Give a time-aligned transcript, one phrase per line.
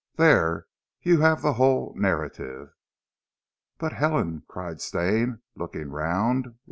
[0.17, 0.65] Dere
[1.03, 2.73] you have zee whole narrative."
[3.77, 6.57] "But Helen?" cried Stane, looking round.